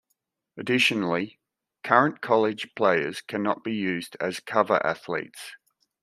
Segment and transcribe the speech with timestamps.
[0.57, 1.39] Additionally,
[1.83, 5.51] current college players cannot be used as cover athletes.